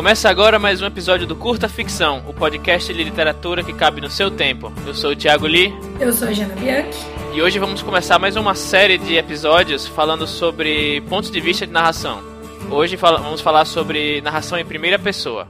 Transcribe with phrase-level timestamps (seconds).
[0.00, 4.08] Começa agora mais um episódio do Curta Ficção, o podcast de literatura que cabe no
[4.08, 4.72] seu tempo.
[4.86, 5.74] Eu sou o Thiago Lee.
[6.00, 7.06] Eu sou a Jana Bianchi.
[7.34, 11.72] E hoje vamos começar mais uma série de episódios falando sobre pontos de vista de
[11.74, 12.22] narração.
[12.70, 15.46] Hoje vamos falar sobre narração em primeira pessoa.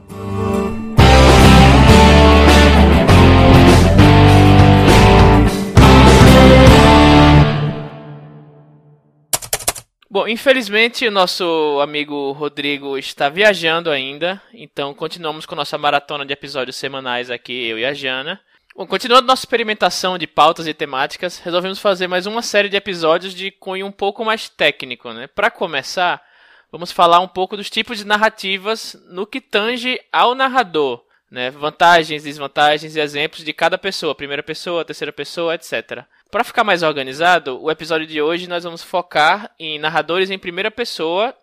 [10.11, 16.33] Bom, infelizmente o nosso amigo Rodrigo está viajando ainda, então continuamos com nossa maratona de
[16.33, 18.37] episódios semanais aqui, eu e a Jana.
[18.75, 23.33] Bom, continuando nossa experimentação de pautas e temáticas, resolvemos fazer mais uma série de episódios
[23.33, 25.27] de cunho um pouco mais técnico, né?
[25.27, 26.21] Para começar,
[26.69, 31.49] vamos falar um pouco dos tipos de narrativas no que tange ao narrador, né?
[31.51, 36.03] Vantagens, desvantagens e exemplos de cada pessoa, primeira pessoa, terceira pessoa, etc.
[36.31, 40.71] Para ficar mais organizado, o episódio de hoje nós vamos focar em narradores em primeira
[40.71, 41.35] pessoa.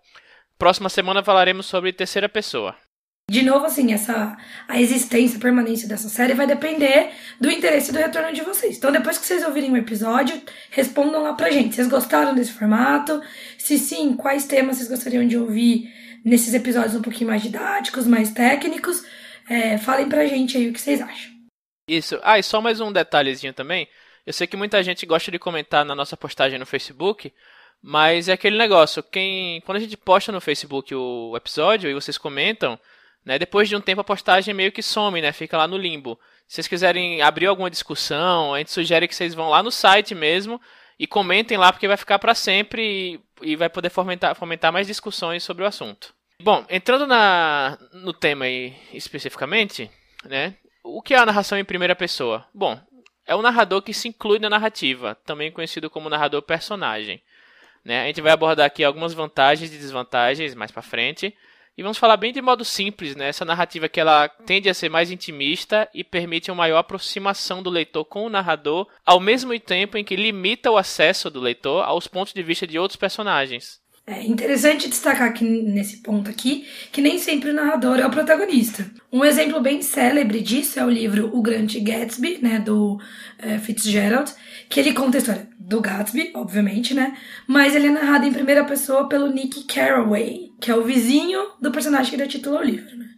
[0.58, 2.74] Próxima semana falaremos sobre terceira pessoa.
[3.30, 4.34] De novo, assim, essa
[4.66, 8.78] a existência, a permanência dessa série vai depender do interesse e do retorno de vocês.
[8.78, 11.74] Então, depois que vocês ouvirem o episódio, respondam lá pra gente.
[11.74, 13.22] Vocês gostaram desse formato?
[13.58, 15.92] Se sim, quais temas vocês gostariam de ouvir
[16.24, 19.04] nesses episódios um pouquinho mais didáticos, mais técnicos?
[19.50, 21.30] É, falem pra gente aí o que vocês acham.
[21.86, 22.18] Isso.
[22.22, 23.86] Ah, e só mais um detalhezinho também.
[24.28, 27.32] Eu sei que muita gente gosta de comentar na nossa postagem no Facebook,
[27.80, 32.18] mas é aquele negócio, quem quando a gente posta no Facebook o episódio e vocês
[32.18, 32.78] comentam,
[33.24, 36.20] né, depois de um tempo a postagem meio que some, né, fica lá no limbo.
[36.46, 40.14] Se vocês quiserem abrir alguma discussão, a gente sugere que vocês vão lá no site
[40.14, 40.60] mesmo
[40.98, 44.86] e comentem lá porque vai ficar para sempre e, e, vai poder fomentar, fomentar mais
[44.86, 46.12] discussões sobre o assunto.
[46.42, 49.90] Bom, entrando na, no tema aí especificamente,
[50.22, 52.46] né, o que é a narração em primeira pessoa?
[52.54, 52.78] Bom,
[53.28, 57.22] é o narrador que se inclui na narrativa, também conhecido como narrador personagem.
[57.84, 58.02] Né?
[58.02, 61.36] A gente vai abordar aqui algumas vantagens e desvantagens mais para frente.
[61.76, 63.28] E vamos falar bem de modo simples, né?
[63.28, 67.70] Essa narrativa que ela tende a ser mais intimista e permite uma maior aproximação do
[67.70, 72.08] leitor com o narrador, ao mesmo tempo em que limita o acesso do leitor aos
[72.08, 73.80] pontos de vista de outros personagens.
[74.10, 78.90] É interessante destacar aqui nesse ponto aqui que nem sempre o narrador é o protagonista.
[79.12, 82.98] Um exemplo bem célebre disso é o livro O Grande Gatsby, né, do
[83.38, 84.32] é, Fitzgerald,
[84.70, 88.64] que ele conta a história do Gatsby, obviamente, né, mas ele é narrado em primeira
[88.64, 92.96] pessoa pelo Nick Carraway, que é o vizinho do personagem que dá título ao livro,
[92.96, 93.10] né.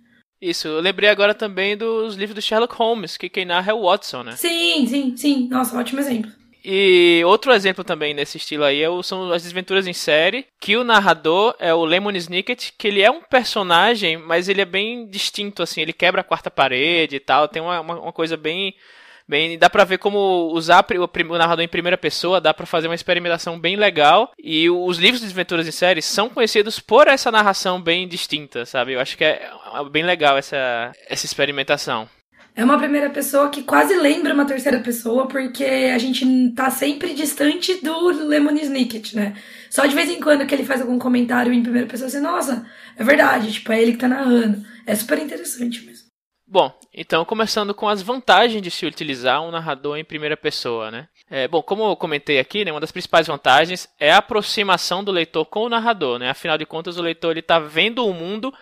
[0.43, 3.83] Isso, eu lembrei agora também dos livros do Sherlock Holmes, que quem narra é o
[3.83, 4.33] Watson, né?
[4.33, 5.49] Sim, sim, sim.
[5.51, 6.33] Nossa, ótimo exemplo.
[6.65, 10.85] E outro exemplo também nesse estilo aí é são as desventuras em série, que o
[10.85, 15.63] narrador é o Lemon Snicket, que ele é um personagem, mas ele é bem distinto,
[15.63, 18.75] assim, ele quebra a quarta parede e tal, tem uma, uma, coisa bem...
[19.29, 22.97] Bem, dá pra ver como usar o, narrador em primeira pessoa, dá pra fazer uma
[22.97, 24.33] experimentação bem legal.
[24.37, 28.95] E os livros de desventuras em série são conhecidos por essa narração bem distinta, sabe?
[28.95, 32.09] Eu acho que é, é bem legal essa, essa experimentação.
[32.55, 36.25] É uma primeira pessoa que quase lembra uma terceira pessoa, porque a gente
[36.55, 39.37] tá sempre distante do Lemon Snicket, né?
[39.71, 42.67] Só de vez em quando que ele faz algum comentário em primeira pessoa, assim, nossa,
[42.97, 44.65] é verdade, tipo, é ele que tá narrando.
[44.87, 46.11] É super interessante mesmo.
[46.53, 51.07] Bom, então começando com as vantagens de se utilizar um narrador em primeira pessoa, né?
[51.31, 55.13] É, bom, como eu comentei aqui, né, uma das principais vantagens é a aproximação do
[55.13, 56.29] leitor com o narrador, né?
[56.29, 58.53] Afinal de contas, o leitor ele tá vendo o mundo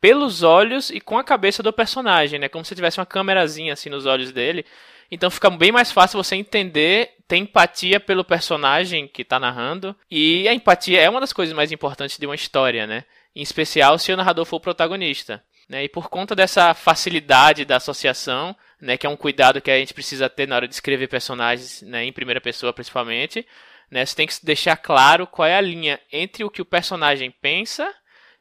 [0.00, 2.48] pelos olhos e com a cabeça do personagem, né?
[2.48, 4.64] Como se tivesse uma câmerazinha assim nos olhos dele.
[5.10, 9.96] Então fica bem mais fácil você entender, ter empatia pelo personagem que está narrando.
[10.10, 13.04] E a empatia é uma das coisas mais importantes de uma história, né?
[13.34, 15.42] Em especial se o narrador for o protagonista.
[15.68, 15.84] Né?
[15.84, 19.92] E por conta dessa facilidade da associação, né, que é um cuidado que a gente
[19.92, 23.46] precisa ter na hora de escrever personagens né, em primeira pessoa, principalmente,
[23.90, 27.30] né, você tem que deixar claro qual é a linha entre o que o personagem
[27.30, 27.92] pensa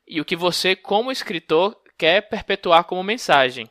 [0.07, 3.69] e o que você, como escritor, quer perpetuar como mensagem.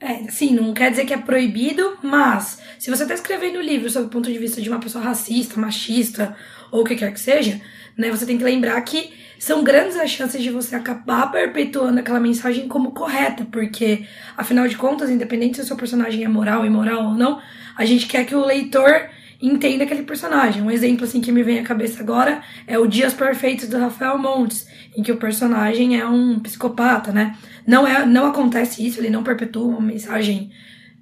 [0.00, 3.90] É, sim, não quer dizer que é proibido, mas se você está escrevendo um livro
[3.90, 6.36] sob o ponto de vista de uma pessoa racista, machista
[6.70, 7.60] ou o que quer que seja,
[7.96, 12.20] né, você tem que lembrar que são grandes as chances de você acabar perpetuando aquela
[12.20, 17.04] mensagem como correta, porque afinal de contas, independente se o seu personagem é moral, imoral
[17.04, 17.40] ou não,
[17.76, 19.08] a gente quer que o leitor
[19.40, 20.62] entenda aquele personagem.
[20.62, 24.18] Um exemplo assim que me vem à cabeça agora é o Dias Perfeitos do Rafael
[24.18, 27.36] Montes, em que o personagem é um psicopata, né?
[27.66, 30.50] Não é, não acontece isso, ele não perpetua uma mensagem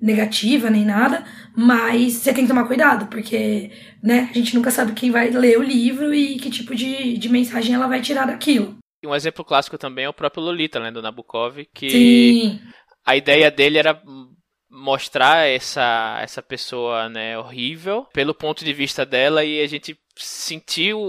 [0.00, 1.24] negativa nem nada,
[1.56, 3.70] mas você tem que tomar cuidado, porque,
[4.02, 7.28] né, a gente nunca sabe quem vai ler o livro e que tipo de, de
[7.30, 8.76] mensagem ela vai tirar daquilo.
[9.04, 12.60] Um exemplo clássico também é o próprio Lolita, né, do Nabokov, que Sim.
[13.06, 14.02] a ideia dele era
[14.70, 20.94] mostrar essa, essa pessoa né, horrível pelo ponto de vista dela e a gente sentir
[20.94, 21.00] o,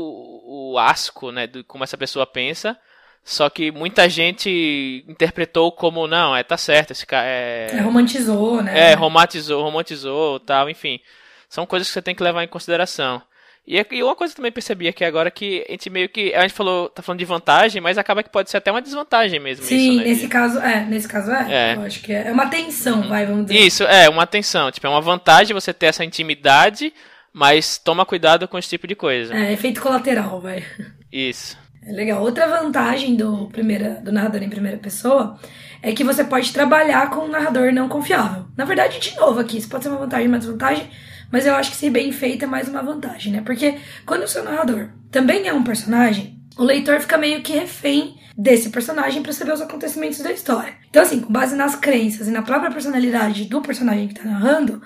[0.45, 2.77] o asco né, de como essa pessoa pensa.
[3.23, 7.71] Só que muita gente interpretou como, não, é, tá certo, esse cara é...
[7.73, 8.91] é romantizou, né?
[8.91, 11.01] É, romantizou, romantizou, tal, enfim.
[11.49, 13.21] São coisas que você tem que levar em consideração.
[13.67, 16.33] E, e uma coisa que eu também percebi aqui agora que a gente meio que.
[16.33, 19.41] A gente falou, tá falando de vantagem, mas acaba que pode ser até uma desvantagem
[19.41, 19.65] mesmo.
[19.65, 20.03] Sim, isso, né?
[20.05, 20.85] nesse caso é.
[20.85, 21.53] Nesse caso é.
[21.53, 21.75] é.
[21.75, 23.59] Eu acho que é, é uma tensão, vai, vamos dizer.
[23.59, 24.71] Isso, é, uma tensão.
[24.71, 26.93] Tipo, é uma vantagem você ter essa intimidade,
[27.33, 29.35] mas toma cuidado com esse tipo de coisa.
[29.35, 30.63] É, efeito colateral, vai.
[31.11, 31.57] Isso.
[31.85, 32.21] É legal.
[32.21, 35.37] Outra vantagem do, primeira, do narrador em primeira pessoa
[35.81, 38.45] é que você pode trabalhar com um narrador não confiável.
[38.55, 40.89] Na verdade, de novo aqui, isso pode ser uma vantagem uma desvantagem,
[41.31, 43.41] mas eu acho que se bem feita é mais uma vantagem, né?
[43.45, 43.75] Porque
[44.05, 48.69] quando o seu narrador também é um personagem, o leitor fica meio que refém desse
[48.69, 50.75] personagem para saber os acontecimentos da história.
[50.89, 54.81] Então, assim, com base nas crenças e na própria personalidade do personagem que está narrando,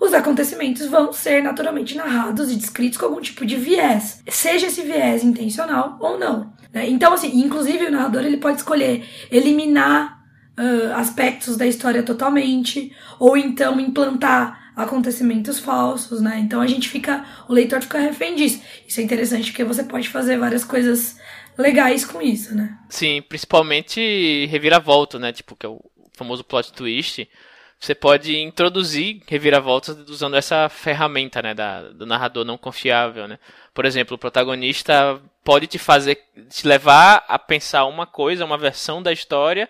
[0.00, 4.82] os acontecimentos vão ser naturalmente narrados e descritos com algum tipo de viés, seja esse
[4.82, 6.52] viés intencional ou não.
[6.72, 6.88] Né?
[6.88, 10.20] Então, assim, inclusive o narrador ele pode escolher eliminar
[10.58, 16.38] uh, aspectos da história totalmente, ou então implantar acontecimentos falsos, né?
[16.38, 18.62] Então a gente fica, o leitor fica refém disso.
[18.86, 21.18] Isso é interessante porque você pode fazer várias coisas
[21.56, 22.78] legais com isso, né?
[22.88, 25.32] Sim, principalmente reviravolta, né?
[25.32, 25.80] Tipo, que é o
[26.12, 27.26] famoso plot twist
[27.78, 33.38] você pode introduzir reviravoltas usando essa ferramenta, né, da, do narrador não confiável, né?
[33.74, 36.18] Por exemplo, o protagonista pode te fazer,
[36.48, 39.68] te levar a pensar uma coisa, uma versão da história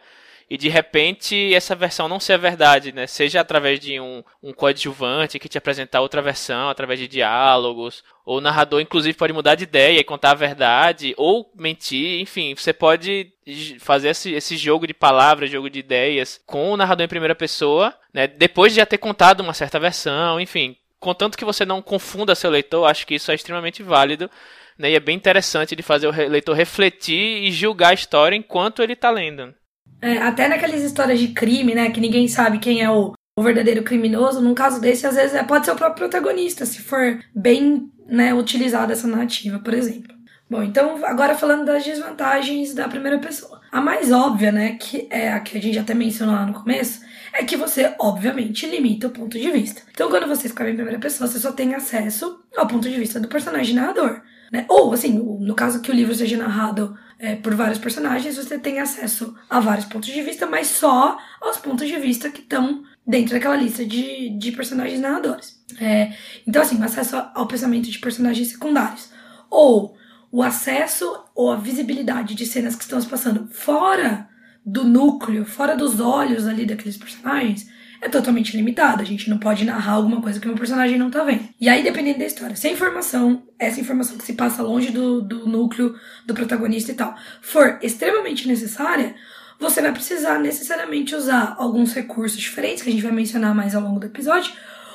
[0.49, 3.07] e de repente essa versão não ser a verdade, né?
[3.07, 8.39] Seja através de um, um coadjuvante que te apresentar outra versão, através de diálogos, ou
[8.39, 12.73] o narrador inclusive pode mudar de ideia e contar a verdade, ou mentir, enfim, você
[12.73, 13.33] pode
[13.81, 17.95] fazer esse, esse jogo de palavras, jogo de ideias com o narrador em primeira pessoa,
[18.13, 18.27] né?
[18.27, 22.51] Depois de já ter contado uma certa versão, enfim, contanto que você não confunda seu
[22.51, 24.31] leitor, acho que isso é extremamente válido.
[24.79, 28.83] Né, e é bem interessante de fazer o leitor refletir e julgar a história enquanto
[28.83, 29.55] ele está lendo.
[30.01, 31.91] É, até naquelas histórias de crime, né?
[31.91, 34.41] Que ninguém sabe quem é o, o verdadeiro criminoso.
[34.41, 38.33] Num caso desse, às vezes é, pode ser o próprio protagonista, se for bem né,
[38.35, 40.15] utilizada essa narrativa, por exemplo.
[40.49, 43.61] Bom, então agora falando das desvantagens da primeira pessoa.
[43.73, 47.01] A mais óbvia, né, que é a que a gente até mencionou lá no começo,
[47.33, 49.83] é que você, obviamente, limita o ponto de vista.
[49.91, 53.19] Então, quando você escreve em primeira pessoa, você só tem acesso ao ponto de vista
[53.19, 54.23] do personagem narrador.
[54.53, 54.65] Né?
[54.69, 58.79] Ou, assim, no caso que o livro seja narrado é, por vários personagens, você tem
[58.79, 63.35] acesso a vários pontos de vista, mas só aos pontos de vista que estão dentro
[63.35, 65.59] daquela lista de, de personagens narradores.
[65.81, 66.13] É,
[66.47, 69.11] então, assim, o acesso ao pensamento de personagens secundários.
[69.49, 69.97] Ou
[70.31, 74.29] o acesso ou a visibilidade de cenas que estão se passando fora
[74.65, 77.71] do núcleo, fora dos olhos ali daqueles personagens,
[78.01, 79.03] é totalmente limitada.
[79.03, 81.49] A gente não pode narrar alguma coisa que o meu personagem não tá vendo.
[81.61, 85.23] E aí, dependendo da história, se a informação, essa informação que se passa longe do,
[85.23, 85.95] do núcleo
[86.27, 89.15] do protagonista e tal, for extremamente necessária,
[89.59, 93.83] você vai precisar necessariamente usar alguns recursos diferentes, que a gente vai mencionar mais ao
[93.83, 94.53] longo do episódio,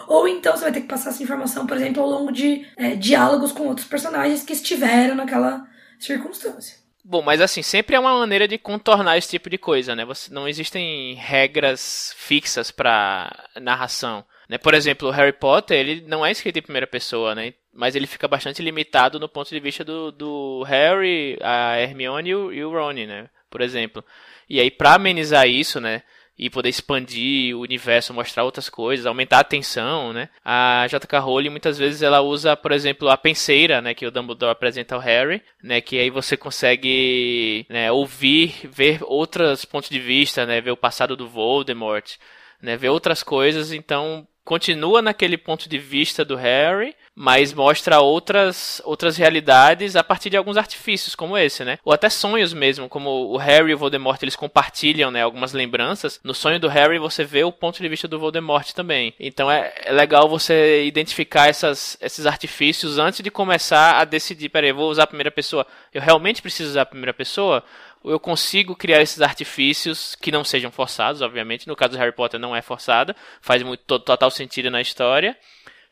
[0.08, 2.96] ou então você vai ter que passar essa informação, por exemplo, ao longo de é,
[2.96, 5.66] diálogos com outros personagens que estiveram naquela
[5.98, 6.81] circunstância.
[7.04, 10.06] Bom, mas assim, sempre é uma maneira de contornar esse tipo de coisa, né?
[10.06, 14.24] Você, não existem regras fixas para narração.
[14.48, 14.58] Né?
[14.58, 17.54] Por exemplo, o Harry Potter, ele não é escrito em primeira pessoa, né?
[17.74, 22.36] Mas ele fica bastante limitado no ponto de vista do, do Harry, a Hermione e
[22.36, 23.30] o, e o Ron, né?
[23.50, 24.04] Por exemplo.
[24.50, 26.04] E aí, para amenizar isso, né?
[26.42, 30.28] E poder expandir o universo, mostrar outras coisas, aumentar a tensão, né?
[30.44, 31.20] A J.K.
[31.20, 35.02] Rowling muitas vezes ela usa, por exemplo, a penseira, né, que o Dumbledore apresenta ao
[35.02, 40.72] Harry, né, que aí você consegue né, ouvir, ver outros pontos de vista, né, ver
[40.72, 42.16] o passado do Voldemort,
[42.60, 48.82] né, ver outras coisas, então continua naquele ponto de vista do Harry, mas mostra outras
[48.86, 51.78] outras realidades a partir de alguns artifícios como esse, né?
[51.84, 56.20] Ou até sonhos mesmo, como o Harry e o Voldemort eles compartilham, né, algumas lembranças.
[56.24, 59.14] No sonho do Harry você vê o ponto de vista do Voldemort também.
[59.20, 64.72] Então é, é legal você identificar essas, esses artifícios antes de começar a decidir, peraí,
[64.72, 65.68] vou usar a primeira pessoa.
[65.94, 67.64] Eu realmente preciso usar a primeira pessoa?
[68.04, 71.68] Eu consigo criar esses artifícios que não sejam forçados, obviamente.
[71.68, 75.38] No caso do Harry Potter não é forçada, faz muito total sentido na história,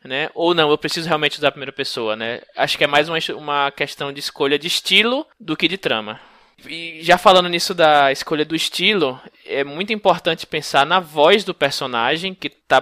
[0.04, 0.30] né?
[0.34, 2.40] Ou não, eu preciso realmente usar a primeira pessoa, né?
[2.56, 6.20] Acho que é mais uma, uma questão de escolha de estilo do que de trama.
[6.68, 11.54] E já falando nisso da escolha do estilo, é muito importante pensar na voz do
[11.54, 12.80] personagem, que está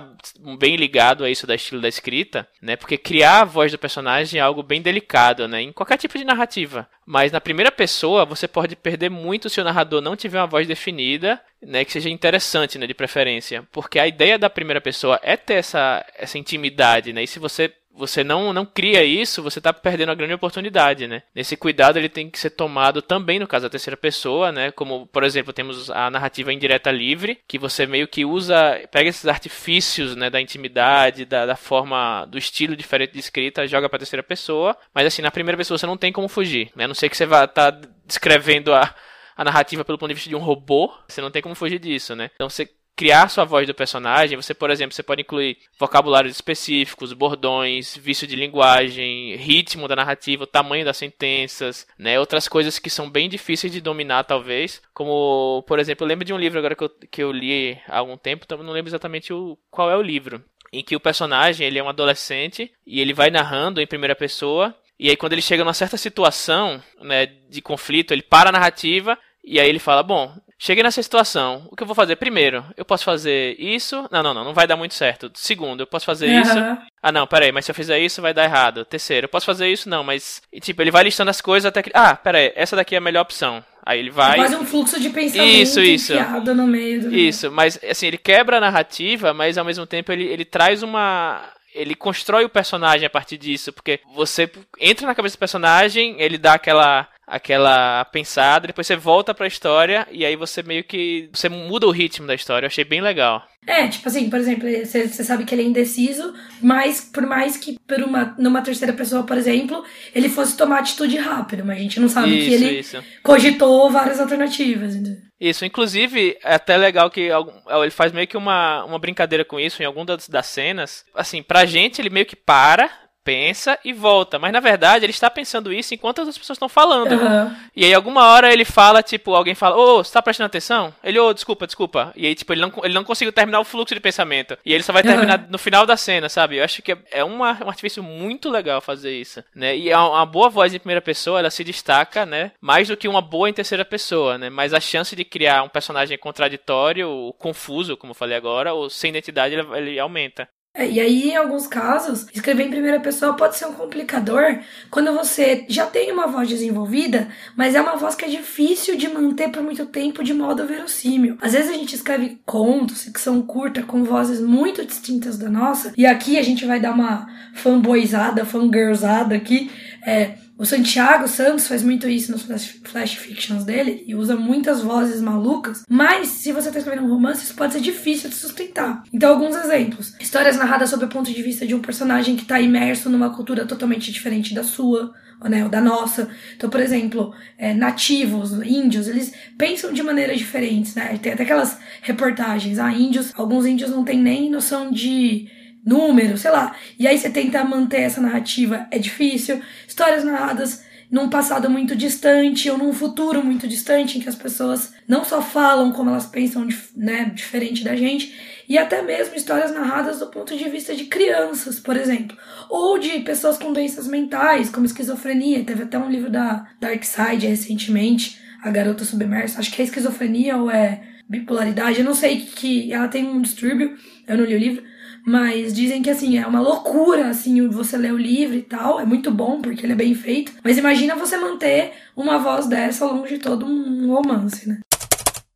[0.59, 2.77] bem ligado a isso da estilo da escrita, né?
[2.77, 5.63] Porque criar a voz do personagem é algo bem delicado, né?
[5.63, 6.89] Em qualquer tipo de narrativa.
[7.07, 10.67] Mas na primeira pessoa, você pode perder muito se o narrador não tiver uma voz
[10.67, 11.85] definida, né?
[11.85, 12.87] Que seja interessante, né?
[12.87, 13.67] De preferência.
[13.73, 17.23] Porque a ideia da primeira pessoa é ter essa, essa intimidade, né?
[17.23, 21.23] E se você você não, não cria isso, você está perdendo a grande oportunidade, né?
[21.35, 24.71] Nesse cuidado ele tem que ser tomado também no caso da terceira pessoa, né?
[24.71, 29.27] Como, por exemplo, temos a narrativa indireta livre, que você meio que usa, pega esses
[29.27, 34.23] artifícios, né, da intimidade, da, da forma, do estilo diferente de escrita, joga para terceira
[34.23, 36.85] pessoa, mas assim, na primeira pessoa você não tem como fugir, né?
[36.85, 38.95] A não ser que você vá estar tá descrevendo a
[39.39, 42.17] a narrativa pelo ponto de vista de um robô, você não tem como fugir disso,
[42.17, 42.29] né?
[42.35, 47.13] Então você criar sua voz do personagem, você, por exemplo, você pode incluir vocabulários específicos,
[47.13, 52.19] bordões, vício de linguagem, ritmo da narrativa, o tamanho das sentenças, né?
[52.19, 54.83] Outras coisas que são bem difíceis de dominar, talvez.
[54.93, 57.99] Como, por exemplo, eu lembro de um livro agora que eu, que eu li há
[57.99, 60.43] algum tempo, então não lembro exatamente o, qual é o livro.
[60.73, 64.75] Em que o personagem, ele é um adolescente e ele vai narrando em primeira pessoa
[64.99, 69.17] e aí, quando ele chega numa certa situação né, de conflito, ele para a narrativa
[69.45, 72.17] e aí ele fala: Bom, cheguei nessa situação, o que eu vou fazer?
[72.17, 74.09] Primeiro, eu posso fazer isso.
[74.11, 75.31] Não, não, não, não vai dar muito certo.
[75.35, 76.41] Segundo, eu posso fazer uhum.
[76.41, 76.59] isso.
[77.03, 78.85] Ah, não, peraí, mas se eu fizer isso, vai dar errado.
[78.85, 79.89] Terceiro, eu posso fazer isso?
[79.89, 80.43] Não, mas.
[80.53, 81.91] E, tipo, ele vai listando as coisas até que.
[81.95, 83.65] Ah, peraí, essa daqui é a melhor opção.
[83.87, 84.37] Aí ele vai.
[84.37, 86.13] Faz um fluxo de pensamento isso, isso.
[86.55, 87.15] no meio do.
[87.15, 91.43] Isso, mas assim, ele quebra a narrativa, mas ao mesmo tempo ele, ele traz uma
[91.75, 94.51] ele constrói o personagem a partir disso, porque você
[94.81, 99.49] entra na cabeça do personagem, ele dá aquela aquela pensada, depois você volta para a
[99.49, 102.67] história e aí você meio que você muda o ritmo da história.
[102.67, 103.47] Eu achei bem legal.
[103.67, 106.33] É, tipo assim, por exemplo, você, você sabe que ele é indeciso,
[106.63, 111.19] mas por mais que por uma, numa terceira pessoa, por exemplo, ele fosse tomar atitude
[111.19, 113.05] rápido, mas a gente não sabe isso, que ele isso.
[113.23, 114.95] cogitou várias alternativas.
[115.39, 119.83] Isso, inclusive, é até legal que ele faz meio que uma, uma brincadeira com isso
[119.83, 121.05] em alguma das, das cenas.
[121.15, 122.91] Assim, pra gente, ele meio que para,
[123.29, 124.39] pensa e volta.
[124.39, 127.13] Mas na verdade ele está pensando isso enquanto as pessoas estão falando.
[127.13, 127.55] Uhum.
[127.77, 130.95] E aí alguma hora ele fala, tipo, alguém fala, ô, oh, você tá prestando atenção?
[131.05, 132.11] Ele, ô, oh, desculpa, desculpa.
[132.17, 134.57] E aí, tipo, ele não, ele não conseguiu terminar o fluxo de pensamento.
[134.65, 135.47] E ele só vai terminar uhum.
[135.51, 136.57] no final da cena, sabe?
[136.57, 139.77] Eu acho que é, é uma, um artifício muito legal fazer isso, né?
[139.77, 142.53] E a, uma boa voz em primeira pessoa, ela se destaca, né?
[142.63, 144.49] Mais do que uma boa em terceira pessoa, né?
[144.49, 149.11] Mas a chance de criar um personagem contraditório, confuso, como eu falei agora, ou sem
[149.11, 150.49] identidade, ele, ele aumenta.
[150.75, 154.61] É, e aí, em alguns casos, escrever em primeira pessoa pode ser um complicador
[154.91, 159.09] quando você já tem uma voz desenvolvida, mas é uma voz que é difícil de
[159.09, 161.37] manter por muito tempo de modo verossímil.
[161.41, 166.07] Às vezes a gente escreve contos, ficção curta, com vozes muito distintas da nossa, e
[166.07, 169.71] aqui a gente vai dar uma fanboyzada, fangirlzada aqui.
[170.07, 172.43] É, o Santiago Santos faz muito isso nos
[172.83, 177.45] flash, fictions dele e usa muitas vozes malucas, mas se você está escrevendo um romance,
[177.45, 179.05] isso pode ser difícil de sustentar.
[179.13, 182.61] Então, alguns exemplos: histórias narradas sob o ponto de vista de um personagem que está
[182.61, 185.15] imerso numa cultura totalmente diferente da sua.
[185.45, 186.29] Né, ou da nossa.
[186.57, 191.17] Então, por exemplo, é, nativos, índios, eles pensam de maneiras diferentes, né?
[191.23, 195.49] Tem até aquelas reportagens, ah, índios, alguns índios não têm nem noção de
[195.89, 196.77] número, sei lá.
[196.99, 199.61] E aí você tenta manter essa narrativa, é difícil.
[199.87, 204.93] Histórias narradas num passado muito distante ou num futuro muito distante em que as pessoas
[205.07, 208.35] não só falam como elas pensam, né, diferente da gente,
[208.69, 212.37] e até mesmo histórias narradas do ponto de vista de crianças, por exemplo,
[212.69, 215.65] ou de pessoas com doenças mentais, como esquizofrenia.
[215.65, 220.59] Teve até um livro da Dark Side recentemente, A Garota Submersa, acho que é esquizofrenia
[220.59, 224.59] ou é bipolaridade, eu não sei que ela tem um distúrbio, eu não li o
[224.59, 224.83] livro,
[225.27, 229.01] mas dizem que, assim, é uma loucura, assim, você ler o livro e tal.
[229.01, 230.53] É muito bom, porque ele é bem feito.
[230.63, 234.81] Mas imagina você manter uma voz dessa ao longo de todo um romance, né?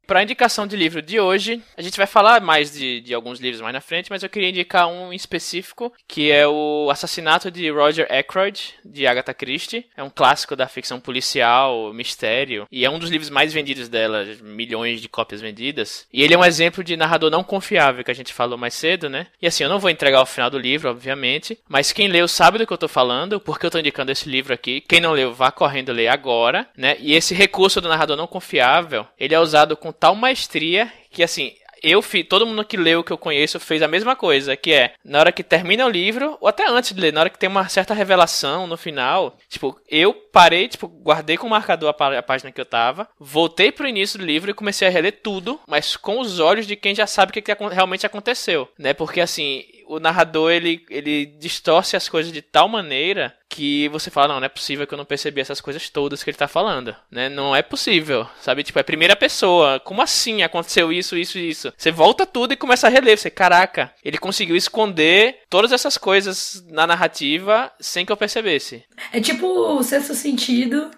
[0.06, 3.38] Para a indicação de livro de hoje, a gente vai falar mais de, de alguns
[3.38, 7.50] livros mais na frente, mas eu queria indicar um em específico, que é o Assassinato
[7.50, 9.86] de Roger Ackroyd, de Agatha Christie.
[9.96, 14.26] É um clássico da ficção policial, mistério, e é um dos livros mais vendidos dela,
[14.42, 16.06] milhões de cópias vendidas.
[16.12, 19.08] E ele é um exemplo de narrador não confiável, que a gente falou mais cedo,
[19.08, 19.28] né?
[19.40, 22.58] E assim, eu não vou entregar o final do livro, obviamente, mas quem leu sabe
[22.58, 24.80] do que eu tô falando, porque eu tô indicando esse livro aqui.
[24.80, 26.96] Quem não leu, vá correndo ler agora, né?
[26.98, 31.52] E esse recurso do narrador não confiável, ele é usado com tal maestria que, assim,
[31.82, 34.94] eu fiz, todo mundo que leu que eu conheço fez a mesma coisa, que é,
[35.04, 37.48] na hora que termina o livro, ou até antes de ler, na hora que tem
[37.48, 42.22] uma certa revelação no final, tipo, eu parei, tipo, guardei com o marcador a, a
[42.22, 45.96] página que eu tava, voltei pro início do livro e comecei a reler tudo, mas
[45.96, 48.94] com os olhos de quem já sabe o que, que realmente aconteceu, né?
[48.94, 54.28] Porque assim, o narrador ele, ele distorce as coisas de tal maneira que você fala,
[54.28, 56.96] não, não é possível que eu não percebi essas coisas todas que ele tá falando,
[57.10, 57.28] né?
[57.28, 58.62] Não é possível, sabe?
[58.62, 59.78] Tipo, é primeira pessoa.
[59.80, 61.70] Como assim aconteceu isso, isso e isso?
[61.76, 63.18] Você volta tudo e começa a reler.
[63.18, 68.84] Você, caraca, ele conseguiu esconder todas essas coisas na narrativa sem que eu percebesse.
[69.12, 70.90] É tipo o sexto sentido.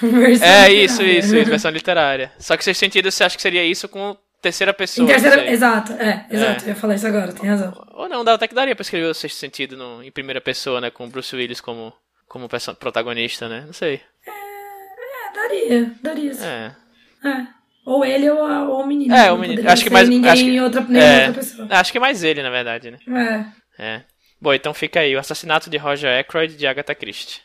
[0.40, 2.32] é isso, isso, isso, versão literária.
[2.38, 5.04] Só que sexto sentido você acha que seria isso com terceira pessoa.
[5.04, 6.64] Em terceira, exato, é, exato.
[6.64, 6.66] É.
[6.66, 7.72] Eu ia falar isso agora, tem razão.
[7.92, 10.90] Ou não, até que daria pra escrever o sexto sentido no, em primeira pessoa, né?
[10.90, 11.92] Com o Bruce Willis como,
[12.28, 13.62] como protagonista, né?
[13.64, 14.00] Não sei.
[14.26, 16.34] É, é daria, daria.
[16.34, 16.44] Sim.
[16.44, 16.76] É.
[17.24, 17.46] É.
[17.86, 19.14] Ou ele ou, a, ou o menino.
[19.14, 19.68] É, o menino.
[19.68, 20.08] Acho que mais.
[20.08, 21.68] Ninguém acho que, outra, é, outra pessoa.
[21.70, 22.98] Acho que é mais ele, na verdade, né?
[23.78, 23.84] É.
[23.84, 24.02] É.
[24.40, 27.40] Bom, então fica aí o assassinato de Roger Ackroyd de Agatha Christie.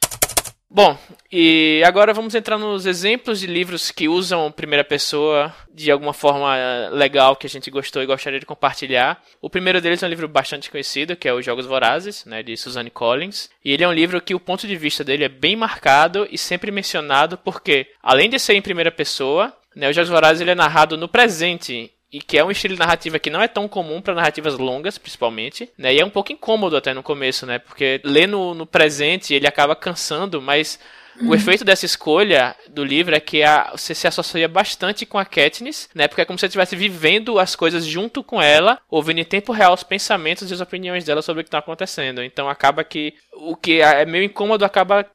[0.70, 0.98] Bom,
[1.32, 6.90] e agora vamos entrar nos exemplos de livros que usam primeira pessoa de alguma forma
[6.92, 9.24] legal que a gente gostou e gostaria de compartilhar.
[9.42, 12.58] O primeiro deles é um livro bastante conhecido, que é Os Jogos Vorazes, né, de
[12.58, 13.50] Suzanne Collins.
[13.64, 16.38] E ele é um livro que o ponto de vista dele é bem marcado e
[16.38, 20.56] sempre mencionado porque, além de ser em primeira pessoa, né, Os Jogos Vorazes ele é
[20.56, 24.02] narrado no presente e que é um estilo de narrativa que não é tão comum
[24.02, 25.94] para narrativas longas, principalmente, né?
[25.94, 27.60] E é um pouco incômodo até no começo, né?
[27.60, 30.80] Porque ler no, no presente ele acaba cansando, mas
[31.22, 35.26] o efeito dessa escolha do livro é que a, você se associa bastante com a
[35.26, 36.08] Katniss, né?
[36.08, 39.52] Porque é como se você estivesse vivendo as coisas junto com ela, ouvindo em tempo
[39.52, 42.22] real os pensamentos e as opiniões dela sobre o que está acontecendo.
[42.22, 45.06] Então acaba que o que é meio incômodo acaba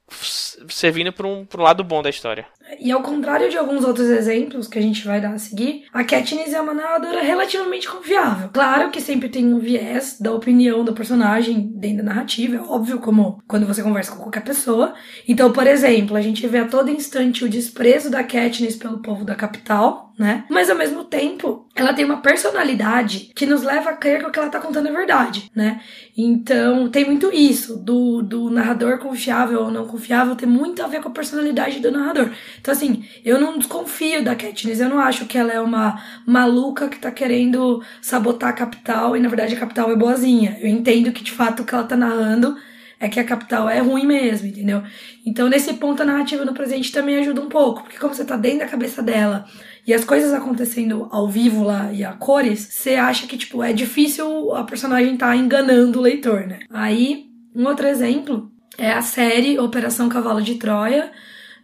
[0.69, 2.47] servindo para um, um lado bom da história.
[2.81, 6.05] E ao contrário de alguns outros exemplos que a gente vai dar a seguir, a
[6.05, 8.49] Katniss é uma narradora relativamente confiável.
[8.53, 12.99] Claro que sempre tem um viés da opinião do personagem dentro da narrativa, é óbvio,
[12.99, 14.95] como quando você conversa com qualquer pessoa.
[15.29, 19.25] Então, por exemplo, a gente vê a todo instante o desprezo da Katniss pelo povo
[19.25, 20.45] da capital, né?
[20.49, 24.31] Mas ao mesmo tempo, ela tem uma personalidade que nos leva a crer que o
[24.31, 25.81] que ela tá contando é verdade, né?
[26.17, 31.01] Então, tem muito isso, do, do narrador confiável ou não confiável, tem muito a ver
[31.01, 32.31] com a personalidade do narrador.
[32.61, 36.89] Então, assim, eu não desconfio da Katniss, eu não acho que ela é uma maluca
[36.89, 40.59] que tá querendo sabotar a capital e, na verdade, a capital é boazinha.
[40.61, 42.57] Eu entendo que, de fato, o que ela tá narrando
[43.03, 44.81] é que a capital é ruim mesmo, entendeu?
[45.27, 48.37] Então, nesse ponto, a narrativa no presente também ajuda um pouco, porque como você tá
[48.37, 49.45] dentro da cabeça dela
[49.85, 53.73] e as coisas acontecendo ao vivo lá e a cores, você acha que, tipo, é
[53.73, 56.61] difícil a personagem tá enganando o leitor, né?
[56.71, 61.11] Aí, um outro exemplo é a série Operação Cavalo de Troia,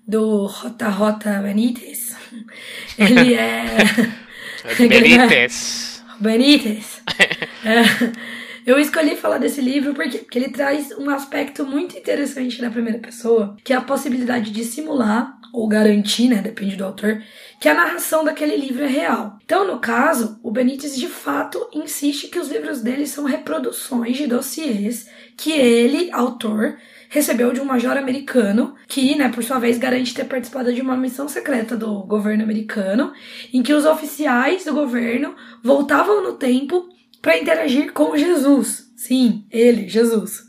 [0.04, 2.16] do Rota Rota Benítez.
[2.98, 3.64] Ele é.
[4.76, 6.02] Benítez.
[6.18, 7.00] Benítez.
[7.64, 8.28] é.
[8.68, 12.98] Eu escolhi falar desse livro porque, porque ele traz um aspecto muito interessante na primeira
[12.98, 17.22] pessoa, que é a possibilidade de simular, ou garantir, né, depende do autor,
[17.58, 19.38] que a narração daquele livro é real.
[19.42, 24.26] Então, no caso, o Benítez de fato insiste que os livros dele são reproduções de
[24.26, 26.76] dossiês que ele, autor,
[27.08, 30.94] recebeu de um major americano, que, né, por sua vez, garante ter participado de uma
[30.94, 33.14] missão secreta do governo americano,
[33.50, 38.90] em que os oficiais do governo voltavam no tempo para interagir com Jesus.
[38.96, 40.46] Sim, ele, Jesus.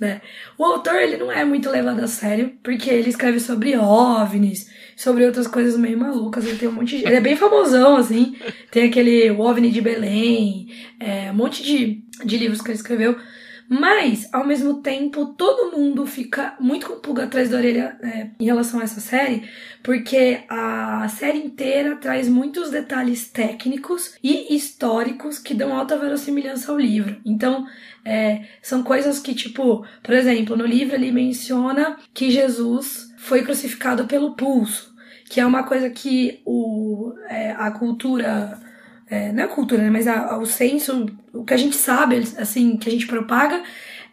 [0.00, 0.22] Né?
[0.56, 5.26] O autor ele não é muito levado a sério, porque ele escreve sobre OVNIs, sobre
[5.26, 6.46] outras coisas meio malucas.
[6.46, 7.04] Ele tem um monte de.
[7.04, 8.34] Ele é bem famosão, assim.
[8.70, 13.16] Tem aquele OVNI de Belém, é, um monte de, de livros que ele escreveu.
[13.72, 18.44] Mas, ao mesmo tempo, todo mundo fica muito com pulga atrás da orelha é, em
[18.44, 19.48] relação a essa série,
[19.80, 26.78] porque a série inteira traz muitos detalhes técnicos e históricos que dão alta verossimilhança ao
[26.80, 27.20] livro.
[27.24, 27.64] Então,
[28.04, 34.04] é, são coisas que, tipo, por exemplo, no livro ele menciona que Jesus foi crucificado
[34.06, 34.92] pelo pulso,
[35.26, 38.58] que é uma coisa que o, é, a cultura
[39.10, 41.74] é, não é a cultura, né, mas a, a, o senso, o que a gente
[41.74, 43.60] sabe, assim, que a gente propaga,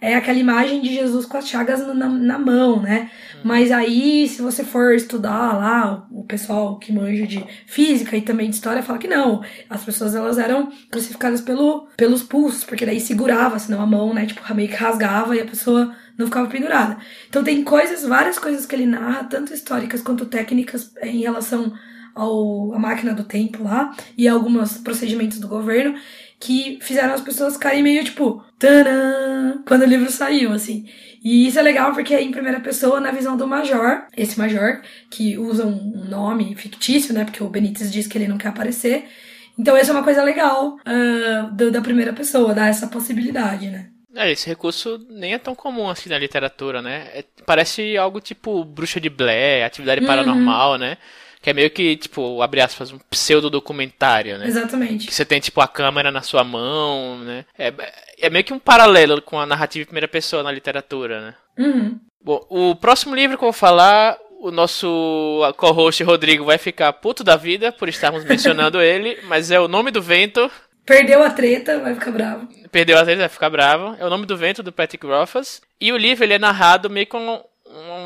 [0.01, 3.09] é aquela imagem de Jesus com as chagas na, na mão, né?
[3.35, 3.39] Hum.
[3.43, 8.49] Mas aí, se você for estudar lá, o pessoal que manja de física e também
[8.49, 9.43] de história fala que não.
[9.69, 14.25] As pessoas, elas eram crucificadas pelo, pelos pulsos, porque daí segurava, senão a mão, né,
[14.27, 16.97] tipo, meio que rasgava e a pessoa não ficava pendurada.
[17.27, 21.73] Então tem coisas, várias coisas que ele narra, tanto históricas quanto técnicas, em relação
[22.17, 25.95] ao, a máquina do tempo lá e alguns procedimentos do governo
[26.39, 30.87] que fizeram as pessoas ficarem meio tipo, tanã, quando o livro saiu, assim.
[31.23, 34.81] E isso é legal porque é em primeira pessoa, na visão do Major, esse Major,
[35.09, 39.05] que usa um nome fictício, né, porque o Benítez diz que ele não quer aparecer.
[39.57, 43.89] Então, isso é uma coisa legal uh, do, da primeira pessoa, dar essa possibilidade, né.
[44.15, 47.07] É, esse recurso nem é tão comum assim na literatura, né?
[47.13, 50.07] É, parece algo tipo Bruxa de Blair, Atividade uhum.
[50.07, 50.97] Paranormal, né?
[51.47, 54.47] Que é meio que, tipo, abre aspas, um pseudo-documentário, né?
[54.47, 55.07] Exatamente.
[55.07, 57.45] Que você tem, tipo, a câmera na sua mão, né?
[57.57, 57.73] É,
[58.19, 61.35] é meio que um paralelo com a narrativa em primeira pessoa na literatura, né?
[61.57, 61.99] Uhum.
[62.21, 67.23] Bom, o próximo livro que eu vou falar, o nosso co-host Rodrigo vai ficar puto
[67.23, 70.51] da vida por estarmos mencionando ele, mas é O Nome do Vento.
[70.85, 72.49] Perdeu a treta, vai ficar bravo.
[72.69, 73.95] Perdeu a treta, vai ficar bravo.
[73.97, 75.61] É O Nome do Vento, do Patrick Rothfuss.
[75.79, 77.41] E o livro, ele é narrado meio com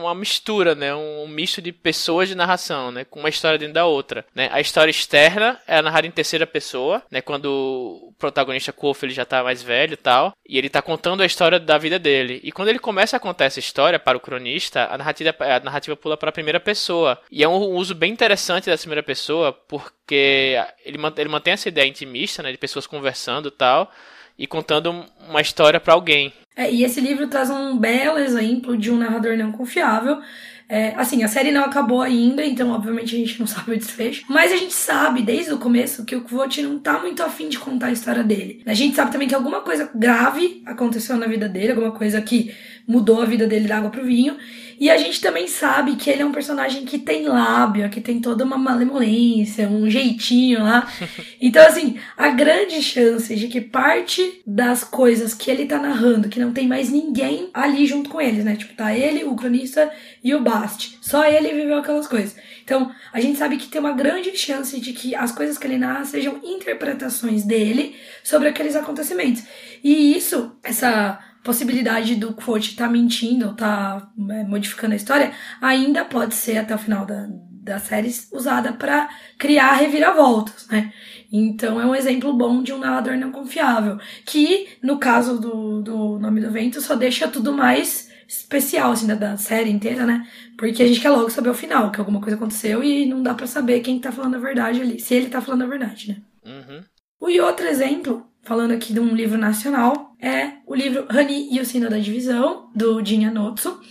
[0.01, 0.93] uma mistura, né?
[0.93, 3.05] Um, misto de pessoas de narração, né?
[3.05, 4.49] Com uma história dentro da outra, né?
[4.51, 7.21] A história externa é narrada em terceira pessoa, né?
[7.21, 11.21] Quando o protagonista Kof ele já tá mais velho e tal, e ele tá contando
[11.21, 12.39] a história da vida dele.
[12.43, 15.95] E quando ele começa a contar essa história para o cronista, a narrativa, a narrativa
[15.95, 17.19] pula para a primeira pessoa.
[17.31, 21.87] E é um uso bem interessante da primeira pessoa, porque ele, ele mantém essa ideia
[21.87, 22.51] intimista, né?
[22.51, 23.91] De pessoas conversando e tal
[24.41, 26.33] e contando uma história para alguém.
[26.55, 30.19] É, e esse livro traz um belo exemplo de um narrador não confiável.
[30.67, 34.25] É, assim, a série não acabou ainda, então obviamente a gente não sabe o desfecho.
[34.27, 37.59] Mas a gente sabe desde o começo que o Kvot não tá muito afim de
[37.59, 38.63] contar a história dele.
[38.65, 42.51] A gente sabe também que alguma coisa grave aconteceu na vida dele, alguma coisa que
[42.87, 44.37] mudou a vida dele da água pro vinho.
[44.81, 48.19] E a gente também sabe que ele é um personagem que tem lábia, que tem
[48.19, 50.91] toda uma malemolência, um jeitinho lá.
[51.39, 56.39] Então, assim, a grande chance de que parte das coisas que ele tá narrando, que
[56.39, 58.55] não tem mais ninguém ali junto com eles, né?
[58.55, 59.91] Tipo, tá ele, o cronista
[60.23, 60.97] e o Bast.
[61.01, 62.35] Só ele viveu aquelas coisas.
[62.63, 65.79] Então, a gente sabe que tem uma grande chance de que as coisas que ele
[65.79, 69.43] narra sejam interpretações dele sobre aqueles acontecimentos.
[69.83, 75.31] E isso, essa possibilidade do quote estar tá mentindo ou tá é, modificando a história
[75.61, 77.27] ainda pode ser até o final da,
[77.61, 80.91] da série usada para criar reviravoltas, né?
[81.31, 86.19] Então é um exemplo bom de um narrador não confiável, que no caso do, do
[86.19, 90.27] Nome do Vento só deixa tudo mais especial assim da, da série inteira, né?
[90.57, 93.33] Porque a gente quer logo saber o final, que alguma coisa aconteceu e não dá
[93.33, 96.21] para saber quem tá falando a verdade ali, se ele tá falando a verdade, né?
[96.45, 97.29] Uhum.
[97.29, 101.65] E outro exemplo falando aqui de um livro nacional, é o livro Honey e o
[101.65, 103.81] Sino da Divisão, do Jin Anotsu.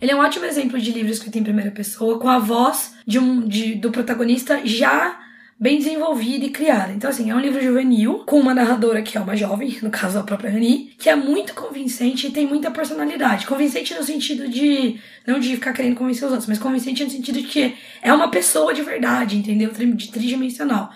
[0.00, 3.18] Ele é um ótimo exemplo de livro escrito em primeira pessoa, com a voz de
[3.18, 5.18] um, de, do protagonista já
[5.60, 6.90] bem desenvolvida e criada.
[6.90, 10.18] Então, assim, é um livro juvenil, com uma narradora que é uma jovem, no caso
[10.18, 13.46] a própria Rani, que é muito convincente e tem muita personalidade.
[13.46, 17.42] Convincente no sentido de, não de ficar querendo convencer os outros, mas convincente no sentido
[17.42, 19.70] de que é uma pessoa de verdade, entendeu?
[19.70, 20.90] De tridimensional.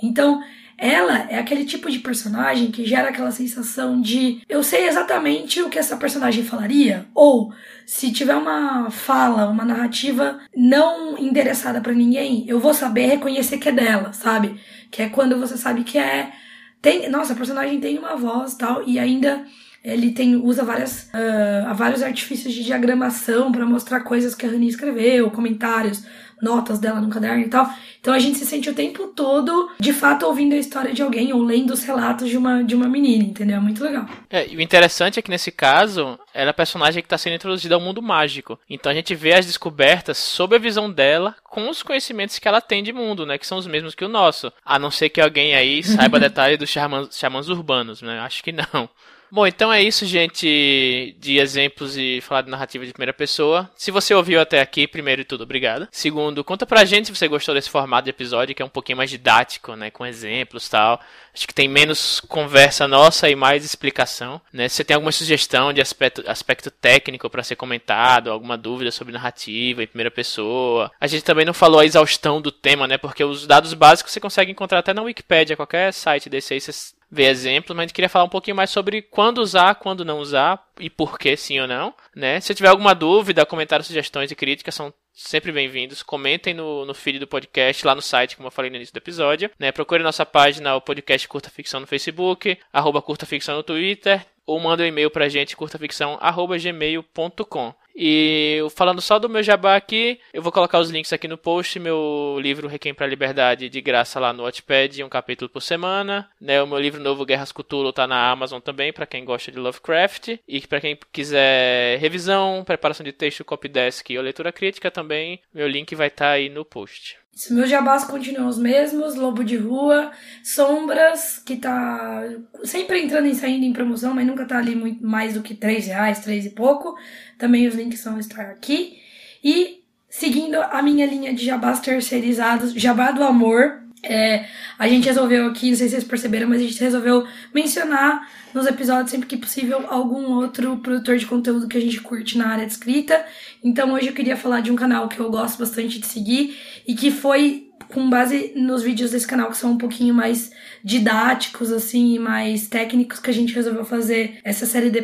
[0.00, 0.40] Então,
[0.76, 5.68] ela é aquele tipo de personagem que gera aquela sensação de eu sei exatamente o
[5.68, 7.52] que essa personagem falaria, ou
[7.86, 13.68] se tiver uma fala, uma narrativa não endereçada para ninguém, eu vou saber reconhecer que
[13.68, 14.60] é dela, sabe?
[14.90, 16.32] Que é quando você sabe que é
[16.80, 19.44] tem, nossa, a personagem tem uma voz, tal, e ainda
[19.82, 24.68] ele tem usa várias uh, vários artifícios de diagramação para mostrar coisas que a Rani
[24.68, 26.04] escreveu, comentários
[26.44, 27.68] notas dela no caderno e tal.
[28.00, 31.32] Então a gente se sente o tempo todo, de fato, ouvindo a história de alguém
[31.32, 33.56] ou lendo os relatos de uma, de uma menina, entendeu?
[33.56, 34.06] É muito legal.
[34.28, 37.36] É, e o interessante é que nesse caso, ela é a personagem que está sendo
[37.36, 38.58] introduzida ao mundo mágico.
[38.68, 42.60] Então a gente vê as descobertas sob a visão dela, com os conhecimentos que ela
[42.60, 43.38] tem de mundo, né?
[43.38, 44.52] Que são os mesmos que o nosso.
[44.62, 48.20] A não ser que alguém aí saiba detalhe dos xamãs, xamãs urbanos, né?
[48.20, 48.88] Acho que não.
[49.30, 53.68] Bom, então é isso, gente, de exemplos e falar de narrativa de primeira pessoa.
[53.76, 55.88] Se você ouviu até aqui, primeiro de tudo, obrigado.
[55.90, 58.98] Segundo, conta pra gente se você gostou desse formato de episódio, que é um pouquinho
[58.98, 61.00] mais didático, né, com exemplos e tal.
[61.34, 64.68] Acho que tem menos conversa nossa e mais explicação, né?
[64.68, 69.12] Se você tem alguma sugestão de aspecto, aspecto técnico para ser comentado, alguma dúvida sobre
[69.12, 70.92] narrativa em primeira pessoa.
[71.00, 72.98] A gente também não falou a exaustão do tema, né?
[72.98, 76.70] Porque os dados básicos você consegue encontrar até na Wikipedia, qualquer site desse aí você
[77.14, 80.18] ver exemplos, mas a gente queria falar um pouquinho mais sobre quando usar, quando não
[80.18, 82.40] usar e por que sim ou não, né?
[82.40, 86.02] Se tiver alguma dúvida, comentários, sugestões e críticas são sempre bem-vindos.
[86.02, 88.98] Comentem no, no feed do podcast, lá no site, como eu falei no início do
[88.98, 89.48] episódio.
[89.58, 89.70] Né?
[89.70, 94.58] Procure nossa página, o podcast Curta Ficção no Facebook, arroba Curta Ficção no Twitter, ou
[94.58, 97.74] manda um e-mail pra gente, curtaficção.gmail.com.
[97.94, 101.78] E falando só do meu jabá aqui, eu vou colocar os links aqui no post.
[101.78, 106.28] Meu livro Requiem para a Liberdade de graça lá no Wattpad, um capítulo por semana.
[106.40, 109.58] Né, o meu livro novo Guerras Cthulhu tá na Amazon também, para quem gosta de
[109.58, 110.38] Lovecraft.
[110.48, 115.94] E para quem quiser revisão, preparação de texto, copydesk ou leitura crítica também, meu link
[115.94, 117.16] vai estar tá aí no post.
[117.36, 120.12] Os meus jabás continuam os mesmos, Lobo de Rua,
[120.44, 122.22] Sombras, que tá
[122.62, 125.86] sempre entrando e saindo em promoção, mas nunca tá ali muito mais do que 3
[125.86, 126.96] reais, 3 e pouco.
[127.36, 128.98] Também os links vão estar aqui.
[129.42, 134.46] E seguindo a minha linha de jabás terceirizados, Jabá do Amor, é,
[134.78, 138.66] a gente resolveu aqui, não sei se vocês perceberam, mas a gente resolveu mencionar nos
[138.66, 142.66] episódios, sempre que possível, algum outro produtor de conteúdo que a gente curte na área
[142.66, 143.24] de escrita.
[143.62, 146.94] Então hoje eu queria falar de um canal que eu gosto bastante de seguir e
[146.94, 150.50] que foi com base nos vídeos desse canal que são um pouquinho mais
[150.82, 155.00] didáticos, assim, mais técnicos, que a gente resolveu fazer essa série de,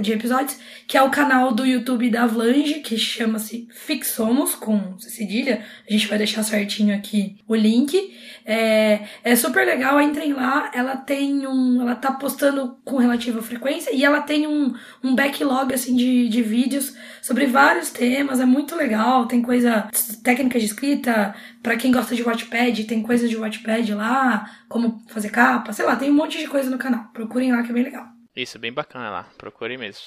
[0.00, 5.64] de episódios, que é o canal do YouTube da Vlange, que chama-se Fixomos, com cedilha.
[5.88, 8.14] A gente vai deixar certinho aqui o link.
[8.46, 10.70] É, é super legal, entrem lá.
[10.74, 11.80] Ela tem um.
[11.80, 16.42] Ela tá postando com relativa frequência e ela tem um, um backlog assim de, de
[16.42, 18.38] vídeos sobre vários temas.
[18.38, 19.26] É muito legal.
[19.26, 19.88] Tem coisa
[20.22, 21.34] técnica de escrita.
[21.62, 25.96] para quem gosta de Watchpad, tem coisa de Watchpad lá, como fazer capa, sei lá,
[25.96, 27.04] tem um monte de coisa no canal.
[27.12, 28.06] Procurem lá que é bem legal.
[28.34, 29.28] Isso, bem bacana lá.
[29.38, 30.02] Procurem mesmo.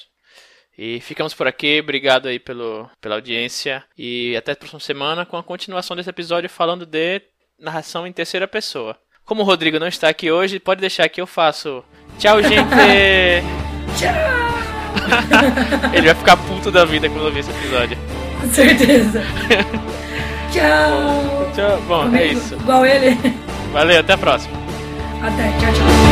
[0.77, 5.35] E ficamos por aqui, obrigado aí pelo, pela audiência e até a próxima semana com
[5.35, 7.21] a continuação desse episódio falando de
[7.59, 8.95] narração em terceira pessoa.
[9.25, 11.83] Como o Rodrigo não está aqui hoje, pode deixar que eu faço.
[12.19, 12.69] Tchau, gente!
[13.97, 14.37] Tchau!
[15.93, 17.97] Ele vai ficar puto da vida quando ouvir esse episódio.
[18.39, 19.21] Com certeza.
[20.51, 21.51] tchau!
[21.55, 21.81] Tchau.
[21.87, 22.55] Bom, Comigo, é isso.
[22.55, 23.17] Igual ele.
[23.73, 24.55] Valeu, até a próxima.
[25.21, 26.06] Até, tchau, tchau.